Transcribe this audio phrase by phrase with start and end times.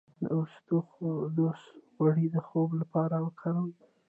[0.23, 1.61] د اسطوخودوس
[1.95, 3.73] غوړي د خوب لپاره وکاروئ